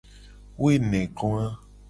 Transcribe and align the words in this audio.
Woenegoa. 0.61 1.47